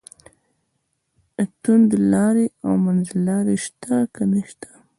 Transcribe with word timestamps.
توندلاري 1.61 2.47
او 2.65 2.73
منځلاري 2.85 3.55
شته 3.65 3.95
که 4.13 4.23
نشته. 4.31 4.69